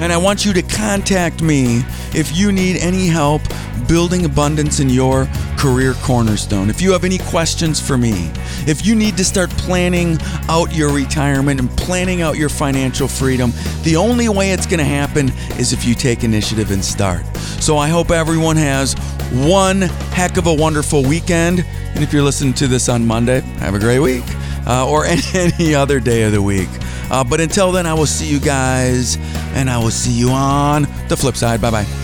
and 0.00 0.12
I 0.12 0.16
want 0.16 0.44
you 0.44 0.52
to 0.54 0.62
contact 0.62 1.40
me 1.40 1.82
if 2.14 2.36
you 2.36 2.50
need 2.50 2.76
any 2.78 3.06
help 3.06 3.42
building 3.86 4.24
abundance 4.24 4.80
in 4.80 4.88
your 4.88 5.26
career 5.64 5.94
cornerstone. 6.02 6.68
If 6.68 6.82
you 6.82 6.92
have 6.92 7.04
any 7.04 7.16
questions 7.16 7.80
for 7.80 7.96
me, 7.96 8.30
if 8.66 8.84
you 8.84 8.94
need 8.94 9.16
to 9.16 9.24
start 9.24 9.48
planning 9.52 10.18
out 10.50 10.74
your 10.74 10.92
retirement 10.92 11.58
and 11.58 11.70
planning 11.70 12.20
out 12.20 12.36
your 12.36 12.50
financial 12.50 13.08
freedom, 13.08 13.50
the 13.82 13.96
only 13.96 14.28
way 14.28 14.50
it's 14.50 14.66
going 14.66 14.80
to 14.80 14.84
happen 14.84 15.30
is 15.58 15.72
if 15.72 15.86
you 15.86 15.94
take 15.94 16.22
initiative 16.22 16.70
and 16.70 16.84
start. 16.84 17.24
So 17.62 17.78
I 17.78 17.88
hope 17.88 18.10
everyone 18.10 18.58
has 18.58 18.92
one 19.32 19.80
heck 20.12 20.36
of 20.36 20.48
a 20.48 20.52
wonderful 20.52 21.02
weekend. 21.02 21.64
And 21.94 22.04
if 22.04 22.12
you're 22.12 22.22
listening 22.22 22.52
to 22.54 22.66
this 22.66 22.90
on 22.90 23.06
Monday, 23.06 23.40
have 23.60 23.74
a 23.74 23.78
great 23.78 24.00
week 24.00 24.24
uh, 24.66 24.86
or 24.86 25.06
any, 25.34 25.74
other 25.74 25.98
day 25.98 26.24
of 26.24 26.32
the 26.32 26.42
week. 26.42 26.68
Uh, 27.10 27.24
but 27.24 27.40
until 27.40 27.72
then, 27.72 27.86
I 27.86 27.94
will 27.94 28.04
see 28.04 28.28
you 28.28 28.38
guys 28.38 29.16
and 29.54 29.70
I 29.70 29.78
will 29.78 29.90
see 29.90 30.12
you 30.12 30.28
on 30.28 30.82
the 31.08 31.16
flip 31.16 31.36
side. 31.36 31.62
Bye 31.62 31.70
bye. 31.70 32.03